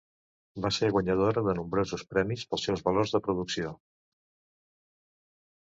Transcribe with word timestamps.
Va 0.65 0.69
ser 0.77 0.87
guanyadora 0.95 1.43
de 1.47 1.55
nombrosos 1.59 2.05
premis, 2.15 2.47
pels 2.53 2.65
seus 2.69 2.83
valors 2.89 3.15
de 3.17 3.23
producció. 3.29 3.77